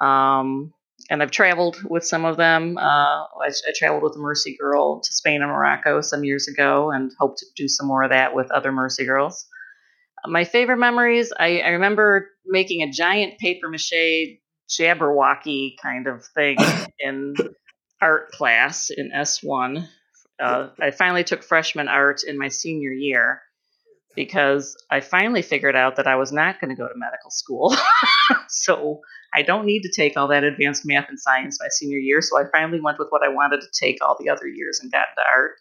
Um, 0.00 0.72
and 1.10 1.22
I've 1.22 1.30
traveled 1.30 1.78
with 1.88 2.04
some 2.04 2.24
of 2.24 2.36
them. 2.36 2.76
Uh, 2.76 2.80
I, 2.82 3.48
I, 3.48 3.72
traveled 3.76 4.02
with 4.02 4.16
a 4.16 4.18
Mercy 4.18 4.56
Girl 4.58 5.00
to 5.00 5.12
Spain 5.12 5.42
and 5.42 5.50
Morocco 5.50 6.00
some 6.00 6.24
years 6.24 6.48
ago, 6.48 6.90
and 6.90 7.12
hope 7.18 7.36
to 7.38 7.46
do 7.56 7.68
some 7.68 7.86
more 7.86 8.02
of 8.02 8.10
that 8.10 8.34
with 8.34 8.50
other 8.50 8.72
Mercy 8.72 9.04
Girls. 9.04 9.46
My 10.26 10.44
favorite 10.44 10.78
memories, 10.78 11.32
I, 11.38 11.60
I 11.60 11.68
remember 11.70 12.28
making 12.44 12.82
a 12.82 12.90
giant 12.90 13.38
paper 13.38 13.68
mache 13.68 14.38
Jabberwocky 14.68 15.76
kind 15.80 16.06
of 16.06 16.24
thing 16.34 16.58
in 16.98 17.34
art 18.00 18.30
class 18.32 18.90
in 18.90 19.10
S1 19.14 19.88
uh, 20.40 20.68
I 20.80 20.90
finally 20.90 21.24
took 21.24 21.42
freshman 21.42 21.88
art 21.88 22.22
in 22.24 22.38
my 22.38 22.48
senior 22.48 22.92
year 22.92 23.42
because 24.18 24.76
I 24.90 24.98
finally 24.98 25.42
figured 25.42 25.76
out 25.76 25.94
that 25.94 26.08
I 26.08 26.16
was 26.16 26.32
not 26.32 26.60
going 26.60 26.70
to 26.70 26.74
go 26.74 26.88
to 26.88 26.94
medical 26.96 27.30
school. 27.30 27.72
so 28.48 28.98
I 29.32 29.42
don't 29.42 29.64
need 29.64 29.82
to 29.82 29.92
take 29.94 30.16
all 30.16 30.26
that 30.26 30.42
advanced 30.42 30.84
math 30.84 31.08
and 31.08 31.20
science 31.20 31.58
my 31.60 31.68
senior 31.70 31.98
year. 31.98 32.20
So 32.20 32.36
I 32.36 32.50
finally 32.50 32.80
went 32.80 32.98
with 32.98 33.06
what 33.10 33.22
I 33.22 33.28
wanted 33.28 33.60
to 33.60 33.68
take 33.80 33.98
all 34.02 34.16
the 34.18 34.28
other 34.28 34.48
years 34.48 34.80
and 34.82 34.90
got 34.90 35.06
into 35.10 35.22
art. 35.32 35.52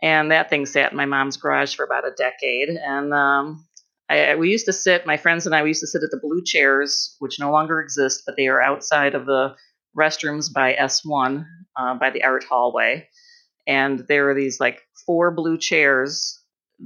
And 0.00 0.30
that 0.30 0.48
thing 0.48 0.64
sat 0.64 0.92
in 0.92 0.96
my 0.96 1.06
mom's 1.06 1.36
garage 1.36 1.74
for 1.74 1.84
about 1.84 2.06
a 2.06 2.12
decade. 2.16 2.68
And 2.68 3.12
um, 3.12 3.66
I, 4.08 4.36
we 4.36 4.48
used 4.48 4.66
to 4.66 4.72
sit, 4.72 5.04
my 5.04 5.16
friends 5.16 5.46
and 5.46 5.54
I, 5.54 5.64
we 5.64 5.70
used 5.70 5.80
to 5.80 5.88
sit 5.88 6.04
at 6.04 6.10
the 6.12 6.20
blue 6.22 6.44
chairs, 6.44 7.16
which 7.18 7.40
no 7.40 7.50
longer 7.50 7.80
exist, 7.80 8.22
but 8.24 8.36
they 8.36 8.46
are 8.46 8.62
outside 8.62 9.16
of 9.16 9.26
the 9.26 9.56
restrooms 9.98 10.52
by 10.52 10.74
S1 10.74 11.44
uh, 11.76 11.94
by 11.94 12.10
the 12.10 12.22
art 12.22 12.44
hallway. 12.48 13.08
And 13.66 14.04
there 14.06 14.30
are 14.30 14.34
these 14.36 14.60
like 14.60 14.82
four 15.04 15.32
blue 15.32 15.58
chairs 15.58 16.38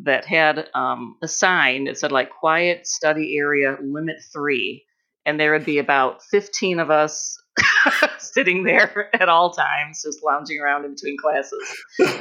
that 0.03 0.25
had 0.25 0.69
um, 0.75 1.17
a 1.23 1.29
sign 1.29 1.85
that 1.85 1.99
said 1.99 2.13
like 2.13 2.31
quiet 2.31 2.87
study 2.87 3.37
area 3.39 3.77
limit 3.83 4.17
three. 4.33 4.85
And 5.25 5.41
there 5.41 5.53
would 5.53 5.65
be 5.65 5.79
about 5.79 6.23
15 6.23 6.79
of 6.79 6.91
us 6.91 7.37
sitting 8.19 8.63
there 8.65 9.09
at 9.15 9.29
all 9.29 9.51
times, 9.51 10.03
just 10.05 10.23
lounging 10.23 10.61
around 10.61 10.85
in 10.85 10.93
between 10.93 11.17
classes, 11.19 11.65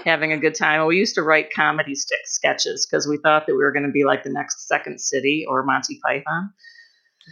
having 0.06 0.32
a 0.32 0.40
good 0.40 0.56
time. 0.56 0.80
And 0.80 0.88
we 0.88 0.98
used 0.98 1.16
to 1.16 1.22
write 1.22 1.54
comedy 1.54 1.94
stick 1.94 2.22
sketches 2.26 2.88
because 2.90 3.08
we 3.08 3.18
thought 3.18 3.46
that 3.46 3.54
we 3.54 3.64
were 3.64 3.72
going 3.72 3.86
to 3.86 3.92
be 3.92 4.06
like 4.06 4.24
the 4.24 4.32
next 4.32 4.68
Second 4.68 5.00
City 5.00 5.46
or 5.48 5.64
Monty 5.64 6.00
Python. 6.04 6.54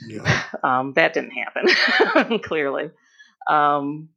Yeah. 0.08 0.44
Um, 0.64 0.94
that 0.94 1.14
didn't 1.14 1.32
happen, 1.32 2.40
clearly. 2.46 2.90
Um, 3.50 4.08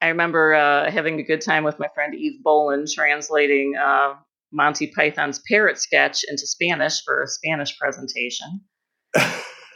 I 0.00 0.08
remember 0.08 0.54
uh, 0.54 0.90
having 0.90 1.20
a 1.20 1.22
good 1.22 1.42
time 1.42 1.62
with 1.62 1.78
my 1.78 1.88
friend 1.94 2.14
Eve 2.14 2.42
Boland 2.42 2.88
translating 2.88 3.74
uh, 3.76 4.14
Monty 4.52 4.86
Python's 4.88 5.40
parrot 5.48 5.78
sketch 5.78 6.24
into 6.28 6.46
Spanish 6.46 7.02
for 7.04 7.22
a 7.22 7.26
Spanish 7.26 7.78
presentation. 7.78 8.60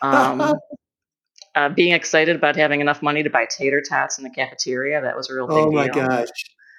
Um, 0.03 0.55
uh, 1.55 1.69
being 1.71 1.93
excited 1.93 2.37
about 2.37 2.57
having 2.57 2.81
enough 2.81 3.03
money 3.03 3.23
to 3.23 3.31
buy 3.31 3.47
tater 3.47 3.83
tots 3.87 4.19
in 4.19 4.25
the 4.25 4.31
cafeteria. 4.31 5.01
That 5.01 5.17
was 5.17 5.31
a 5.31 5.35
real 5.35 5.47
big 5.47 5.57
Oh 5.57 5.71
my 5.71 5.89
deal. 5.89 6.07
gosh. 6.07 6.29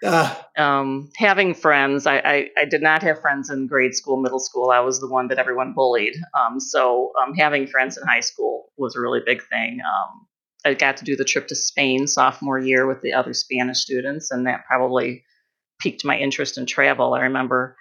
Ah. 0.05 0.47
Um, 0.57 1.09
having 1.15 1.53
friends, 1.53 2.05
I, 2.05 2.17
I, 2.17 2.47
I, 2.57 2.65
did 2.65 2.81
not 2.81 3.01
have 3.03 3.21
friends 3.21 3.49
in 3.49 3.67
grade 3.67 3.95
school, 3.95 4.21
middle 4.21 4.39
school. 4.39 4.69
I 4.69 4.81
was 4.81 4.99
the 4.99 5.07
one 5.07 5.29
that 5.29 5.37
everyone 5.37 5.73
bullied. 5.73 6.15
Um, 6.37 6.59
so 6.59 7.13
um, 7.21 7.33
having 7.33 7.67
friends 7.67 7.97
in 7.97 8.05
high 8.05 8.19
school 8.19 8.65
was 8.77 8.97
a 8.97 8.99
really 8.99 9.21
big 9.25 9.41
thing. 9.49 9.79
Um, 9.79 10.27
I 10.65 10.73
got 10.73 10.97
to 10.97 11.05
do 11.05 11.15
the 11.15 11.23
trip 11.23 11.47
to 11.47 11.55
Spain 11.55 12.07
sophomore 12.07 12.59
year 12.59 12.85
with 12.85 13.01
the 13.01 13.13
other 13.13 13.33
Spanish 13.33 13.79
students, 13.79 14.29
and 14.29 14.45
that 14.45 14.65
probably 14.65 15.23
piqued 15.79 16.03
my 16.03 16.17
interest 16.17 16.57
in 16.57 16.65
travel. 16.65 17.13
I 17.13 17.21
remember 17.21 17.77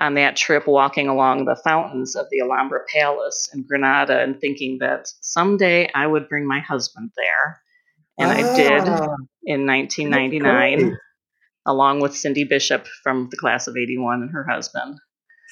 on 0.00 0.14
that 0.14 0.36
trip 0.36 0.66
walking 0.66 1.08
along 1.08 1.44
the 1.44 1.56
fountains 1.56 2.16
of 2.16 2.26
the 2.30 2.40
Alhambra 2.40 2.80
Palace 2.92 3.50
in 3.52 3.64
Granada 3.66 4.20
and 4.20 4.40
thinking 4.40 4.78
that 4.80 5.08
someday 5.20 5.90
I 5.94 6.06
would 6.06 6.28
bring 6.28 6.46
my 6.46 6.60
husband 6.60 7.10
there. 7.16 7.60
And 8.18 8.30
ah, 8.30 8.34
I 8.34 8.56
did 8.56 8.88
in 9.44 9.66
1999, 9.66 10.96
along 11.66 12.00
with 12.00 12.16
Cindy 12.16 12.44
Bishop 12.44 12.86
from 13.02 13.28
the 13.30 13.36
class 13.36 13.66
of 13.66 13.76
81 13.76 14.22
and 14.22 14.30
her 14.32 14.46
husband. 14.48 14.98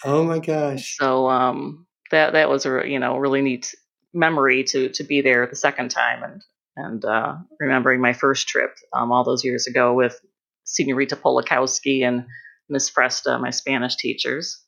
Oh 0.05 0.25
my 0.25 0.39
gosh. 0.39 0.97
So 0.97 1.29
um, 1.29 1.87
that 2.11 2.33
that 2.33 2.49
was 2.49 2.67
a 2.67 2.83
you 2.87 2.99
know 2.99 3.17
really 3.17 3.43
neat 3.43 3.75
memory 4.13 4.65
to 4.65 4.89
to 4.91 5.05
be 5.05 5.21
there 5.21 5.47
the 5.47 5.57
second 5.57 5.91
time 5.91 6.23
and 6.23 6.43
and 6.77 7.05
uh, 7.05 7.37
remembering 7.61 8.01
my 8.01 8.13
first 8.13 8.49
trip 8.49 8.75
um, 8.93 9.13
all 9.13 9.25
those 9.25 9.45
years 9.45 9.67
ago 9.67 9.95
with 9.95 10.19
Senorita 10.65 11.17
Polakowski 11.17 12.03
and 12.03 12.27
Miss 12.69 12.91
Fresta, 12.91 13.41
my 13.41 13.51
Spanish 13.51 13.97
teachers. 13.97 14.61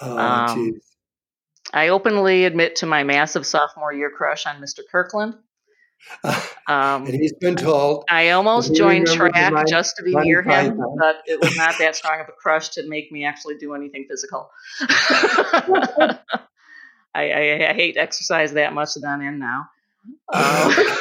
Oh, 0.00 0.18
um, 0.18 0.80
I 1.72 1.88
openly 1.88 2.44
admit 2.44 2.76
to 2.76 2.86
my 2.86 3.04
massive 3.04 3.46
sophomore 3.46 3.92
year 3.92 4.10
crush 4.10 4.46
on 4.46 4.60
Mr. 4.60 4.80
Kirkland. 4.90 5.34
Um, 6.68 7.04
and 7.04 7.14
he's 7.14 7.32
been 7.32 7.56
told. 7.56 8.04
I 8.08 8.30
almost 8.30 8.76
joined 8.76 9.08
track 9.08 9.66
just 9.66 9.96
to 9.96 10.04
be 10.04 10.14
near 10.14 10.40
him, 10.40 10.80
but 10.96 11.16
it 11.26 11.40
was 11.40 11.56
not 11.56 11.78
that 11.80 11.96
strong 11.96 12.20
of 12.20 12.28
a 12.28 12.32
crush 12.32 12.68
to 12.70 12.86
make 12.86 13.10
me 13.10 13.24
actually 13.24 13.56
do 13.56 13.74
anything 13.74 14.06
physical. 14.08 14.48
I, 14.80 16.20
I, 17.14 17.70
I, 17.70 17.72
hate 17.74 17.96
exercise 17.96 18.52
that 18.52 18.72
much 18.72 18.94
that 18.94 19.04
I'm 19.04 19.20
in 19.20 19.40
now. 19.40 19.66
Uh, 20.32 20.94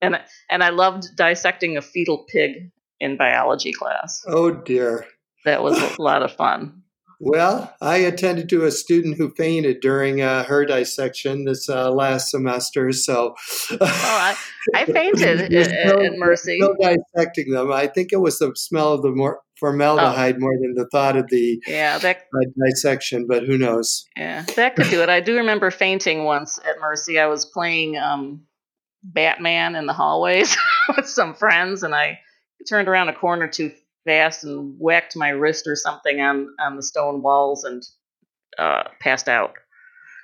and 0.00 0.20
and 0.48 0.62
I 0.62 0.68
loved 0.68 1.16
dissecting 1.16 1.76
a 1.76 1.82
fetal 1.82 2.24
pig 2.28 2.70
in 3.00 3.16
biology 3.16 3.72
class. 3.72 4.22
Oh 4.26 4.50
dear. 4.50 5.06
That 5.44 5.62
was 5.62 5.78
a 5.78 5.94
lot 6.02 6.22
of 6.22 6.32
fun. 6.32 6.82
Well, 7.20 7.74
I 7.80 7.96
attended 7.96 8.48
to 8.50 8.64
a 8.64 8.70
student 8.70 9.16
who 9.16 9.34
fainted 9.34 9.80
during 9.80 10.22
uh, 10.22 10.44
her 10.44 10.64
dissection 10.64 11.46
this 11.46 11.68
uh, 11.68 11.90
last 11.90 12.30
semester. 12.30 12.92
So, 12.92 13.34
oh, 13.72 13.78
I, 13.80 14.36
I 14.72 14.84
fainted 14.92 15.52
at, 15.52 16.12
Mercy. 16.16 16.60
Still 16.60 16.76
dissecting 16.80 17.50
them. 17.50 17.72
I 17.72 17.88
think 17.88 18.12
it 18.12 18.20
was 18.20 18.38
the 18.38 18.52
smell 18.54 18.92
of 18.92 19.02
the 19.02 19.10
more 19.10 19.40
formaldehyde 19.58 20.36
oh. 20.36 20.38
more 20.38 20.54
than 20.60 20.74
the 20.74 20.88
thought 20.92 21.16
of 21.16 21.28
the 21.28 21.60
yeah 21.66 21.98
that 21.98 22.18
uh, 22.18 22.46
dissection. 22.64 23.26
But 23.26 23.44
who 23.44 23.58
knows? 23.58 24.06
Yeah, 24.16 24.42
that 24.54 24.76
could 24.76 24.88
do 24.88 25.02
it. 25.02 25.08
I 25.08 25.18
do 25.20 25.38
remember 25.38 25.72
fainting 25.72 26.22
once 26.22 26.58
at 26.58 26.78
Mercy. 26.80 27.18
I 27.18 27.26
was 27.26 27.44
playing 27.44 27.96
um, 27.96 28.42
Batman 29.02 29.74
in 29.74 29.86
the 29.86 29.92
hallways 29.92 30.56
with 30.96 31.08
some 31.08 31.34
friends, 31.34 31.82
and 31.82 31.96
I 31.96 32.20
turned 32.66 32.88
around 32.88 33.08
a 33.08 33.14
corner 33.14 33.48
too 33.48 33.72
fast 34.04 34.44
and 34.44 34.76
whacked 34.78 35.16
my 35.16 35.28
wrist 35.28 35.66
or 35.66 35.76
something 35.76 36.20
on 36.20 36.54
on 36.58 36.76
the 36.76 36.82
stone 36.82 37.22
walls 37.22 37.64
and 37.64 37.82
uh, 38.58 38.84
passed 39.00 39.28
out. 39.28 39.54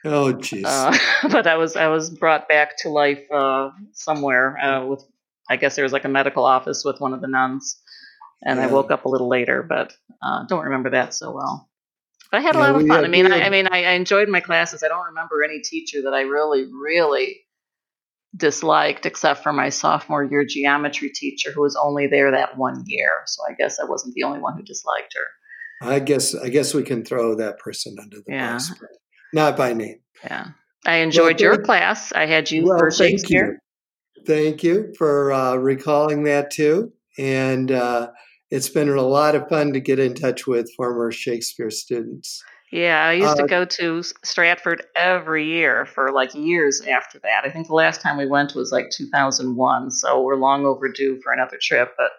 Oh, 0.05 0.35
jeez. 0.35 0.65
Uh, 0.65 0.97
but 1.29 1.47
I 1.47 1.57
was 1.57 1.77
I 1.77 1.89
was 1.89 2.11
brought 2.11 2.49
back 2.49 2.77
to 2.79 2.91
life 2.91 3.31
uh, 3.31 3.71
somewhere 3.93 4.59
uh, 4.59 4.87
with 4.87 5.05
I 5.49 5.57
guess 5.57 5.77
there 5.77 5.85
was 5.85 5.93
like 5.93 6.05
a 6.05 6.09
medical 6.09 6.45
office 6.45 6.85
with 6.85 7.01
one 7.01 7.13
of 7.13 7.21
the 7.21 7.29
nuns, 7.29 7.81
and 8.43 8.59
yeah. 8.59 8.65
I 8.65 8.73
woke 8.73 8.91
up 8.91 9.05
a 9.05 9.09
little 9.09 9.29
later, 9.29 9.63
but 9.63 9.95
uh, 10.23 10.45
don't 10.47 10.65
remember 10.65 10.91
that 10.91 11.15
so 11.15 11.33
well. 11.33 11.69
But 12.31 12.39
I 12.39 12.41
had 12.41 12.57
a 12.57 12.59
yeah, 12.59 12.71
lot 12.71 12.81
of 12.81 12.89
fun. 12.89 13.05
I 13.05 13.09
mean, 13.09 13.31
I, 13.31 13.43
I, 13.43 13.51
mean, 13.51 13.69
I, 13.71 13.85
I 13.85 13.91
enjoyed 13.93 14.29
my 14.29 14.41
classes. 14.41 14.83
I 14.83 14.89
don't 14.89 15.07
remember 15.07 15.45
any 15.45 15.61
teacher 15.61 16.03
that 16.03 16.15
I 16.15 16.23
really, 16.23 16.67
really 16.73 17.44
disliked 18.37 19.07
except 19.07 19.43
for 19.43 19.53
my 19.53 19.69
sophomore 19.69 20.25
year 20.25 20.45
geometry 20.45 21.11
teacher 21.11 21.53
who 21.53 21.63
was 21.63 21.77
only 21.77 22.07
there 22.07 22.31
that 22.31 22.57
one 22.59 22.83
year. 22.87 23.23
So 23.27 23.43
i 23.49 23.55
guess 23.55 23.79
i 23.79 23.85
wasn't 23.85 24.15
the 24.15 24.25
only 24.25 24.41
one 24.41 24.57
who 24.57 24.63
disliked 24.63 25.15
her. 25.15 25.89
I 25.89 26.01
guess 26.01 26.35
i 26.35 26.49
guess 26.49 26.75
we 26.75 26.83
can 26.83 27.05
throw 27.05 27.35
that 27.37 27.59
person 27.59 27.97
under 28.01 28.17
the 28.19 28.33
yeah. 28.33 28.53
bus 28.55 28.73
not 29.33 29.57
by 29.57 29.73
name 29.73 30.01
yeah. 30.23 30.49
I 30.87 30.97
enjoyed 30.97 31.41
well, 31.41 31.55
your 31.55 31.63
class. 31.63 32.13
I 32.13 32.27
had 32.27 32.51
you 32.51 32.65
well, 32.67 32.79
for 32.79 32.91
shakespeare 32.91 33.61
thank 34.27 34.27
you, 34.27 34.35
thank 34.35 34.63
you 34.63 34.95
for 34.99 35.33
uh, 35.33 35.57
recalling 35.57 36.25
that 36.25 36.51
too. 36.51 36.93
And 37.19 37.71
uh, 37.71 38.11
it's 38.51 38.69
been 38.69 38.89
a 38.89 39.03
lot 39.03 39.35
of 39.35 39.49
fun 39.49 39.73
to 39.73 39.81
get 39.81 39.99
in 39.99 40.15
touch 40.15 40.47
with 40.47 40.73
former 40.77 41.11
shakespeare 41.11 41.71
students 41.71 42.43
yeah, 42.75 43.05
I 43.05 43.13
used 43.13 43.39
uh, 43.39 43.43
to 43.43 43.47
go 43.47 43.65
to 43.65 44.03
Stratford 44.25 44.85
every 44.97 45.47
year 45.47 45.87
for 45.87 46.11
like 46.11 46.35
years 46.35 46.81
after 46.81 47.21
that. 47.21 47.45
I 47.45 47.51
think 47.51 47.69
the 47.69 47.75
last 47.75 48.01
time 48.01 48.17
we 48.17 48.27
went 48.27 48.57
was 48.57 48.73
like 48.73 48.91
2001, 48.91 49.93
so 49.93 50.21
we're 50.21 50.35
long 50.35 50.67
overdue 50.67 51.21
for 51.23 51.33
another 51.33 51.57
trip, 51.63 51.93
but 51.97 52.11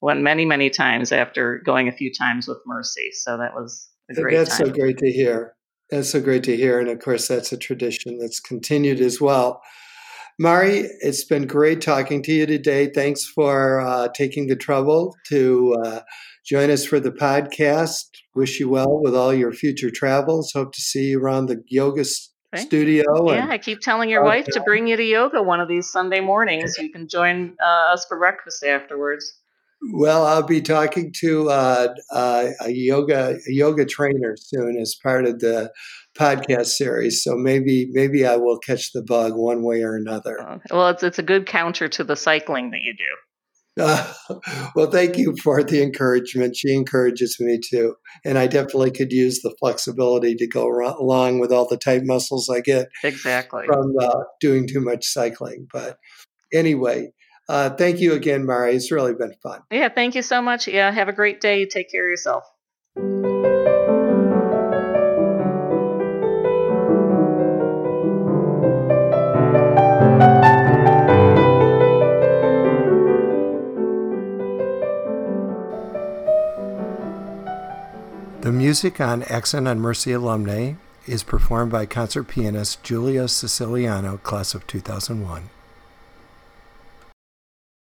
went 0.00 0.22
many, 0.22 0.44
many 0.44 0.70
times 0.70 1.10
after 1.10 1.60
going 1.66 1.88
a 1.88 1.92
few 1.92 2.12
times 2.14 2.46
with 2.46 2.58
Mercy. 2.66 3.10
So 3.14 3.36
that 3.36 3.52
was 3.52 3.88
a 4.08 4.14
great 4.14 4.36
That's 4.36 4.56
time. 4.56 4.68
so 4.68 4.72
great 4.72 4.98
to 4.98 5.10
hear. 5.10 5.56
That's 5.90 6.10
so 6.10 6.20
great 6.20 6.44
to 6.44 6.56
hear. 6.56 6.78
And 6.78 6.88
of 6.88 7.00
course, 7.00 7.26
that's 7.26 7.50
a 7.50 7.56
tradition 7.56 8.18
that's 8.18 8.38
continued 8.38 9.00
as 9.00 9.20
well. 9.20 9.60
Mari, 10.38 10.88
it's 11.00 11.24
been 11.24 11.48
great 11.48 11.80
talking 11.80 12.22
to 12.22 12.32
you 12.32 12.46
today. 12.46 12.90
Thanks 12.94 13.24
for 13.24 13.80
uh, 13.80 14.06
taking 14.14 14.46
the 14.46 14.54
trouble 14.54 15.16
to 15.30 15.76
uh, 15.84 16.00
join 16.46 16.70
us 16.70 16.84
for 16.84 17.00
the 17.00 17.10
podcast. 17.10 18.04
Wish 18.34 18.60
you 18.60 18.68
well 18.68 19.00
with 19.02 19.14
all 19.14 19.34
your 19.34 19.52
future 19.52 19.90
travels. 19.90 20.52
Hope 20.52 20.72
to 20.72 20.80
see 20.80 21.06
you 21.06 21.20
around 21.20 21.46
the 21.46 21.62
yoga 21.68 22.04
studio. 22.54 23.32
Yeah, 23.32 23.48
I 23.48 23.58
keep 23.58 23.80
telling 23.80 24.08
your 24.08 24.24
wife 24.24 24.46
to 24.46 24.60
bring 24.60 24.86
you 24.86 24.96
to 24.96 25.02
yoga 25.02 25.42
one 25.42 25.60
of 25.60 25.68
these 25.68 25.90
Sunday 25.90 26.20
mornings. 26.20 26.76
You 26.78 26.90
can 26.90 27.08
join 27.08 27.56
uh, 27.62 27.92
us 27.92 28.06
for 28.08 28.18
breakfast 28.18 28.64
afterwards. 28.64 29.40
Well, 29.92 30.24
I'll 30.24 30.42
be 30.42 30.62
talking 30.62 31.12
to 31.20 31.50
uh, 31.50 31.88
uh, 32.10 32.48
a 32.60 32.70
yoga 32.70 33.36
a 33.46 33.52
yoga 33.52 33.84
trainer 33.84 34.34
soon 34.38 34.78
as 34.80 34.96
part 35.02 35.26
of 35.26 35.38
the 35.40 35.70
podcast 36.18 36.66
series. 36.66 37.22
So 37.22 37.36
maybe 37.36 37.88
maybe 37.92 38.26
I 38.26 38.36
will 38.36 38.58
catch 38.58 38.92
the 38.92 39.02
bug 39.02 39.32
one 39.36 39.62
way 39.62 39.82
or 39.82 39.94
another. 39.94 40.40
Uh, 40.40 40.58
well, 40.70 40.88
it's 40.88 41.02
it's 41.02 41.18
a 41.18 41.22
good 41.22 41.46
counter 41.46 41.88
to 41.88 42.04
the 42.04 42.16
cycling 42.16 42.70
that 42.70 42.80
you 42.80 42.94
do. 42.94 43.04
Uh, 43.78 44.12
well, 44.74 44.90
thank 44.90 45.16
you 45.16 45.36
for 45.42 45.62
the 45.62 45.82
encouragement. 45.82 46.56
She 46.56 46.72
encourages 46.72 47.36
me 47.40 47.58
too. 47.58 47.94
And 48.24 48.38
I 48.38 48.46
definitely 48.46 48.90
could 48.90 49.12
use 49.12 49.40
the 49.42 49.54
flexibility 49.58 50.34
to 50.36 50.46
go 50.46 50.66
along 50.98 51.40
with 51.40 51.52
all 51.52 51.68
the 51.68 51.76
tight 51.76 52.02
muscles 52.04 52.48
I 52.48 52.60
get 52.60 52.88
exactly 53.02 53.66
from 53.66 53.94
uh, 54.00 54.20
doing 54.40 54.66
too 54.66 54.80
much 54.80 55.06
cycling. 55.06 55.66
But 55.72 55.98
anyway, 56.52 57.12
Uh, 57.48 57.70
thank 57.70 58.00
you 58.00 58.12
again, 58.12 58.44
Mari. 58.44 58.74
It's 58.74 58.90
really 58.90 59.14
been 59.14 59.34
fun. 59.42 59.60
Yeah, 59.70 59.88
thank 59.88 60.16
you 60.16 60.22
so 60.22 60.42
much. 60.42 60.66
Yeah, 60.66 60.90
have 60.90 61.08
a 61.08 61.12
great 61.12 61.40
day. 61.40 61.64
Take 61.64 61.90
care 61.90 62.04
of 62.04 62.10
yourself. 62.10 62.44
The 78.46 78.52
music 78.52 79.00
on 79.00 79.24
Accent 79.24 79.66
on 79.66 79.80
Mercy 79.80 80.12
Alumnae 80.12 80.76
is 81.04 81.24
performed 81.24 81.72
by 81.72 81.84
concert 81.84 82.28
pianist 82.28 82.80
Julia 82.84 83.26
Siciliano, 83.26 84.18
class 84.18 84.54
of 84.54 84.64
2001. 84.68 85.50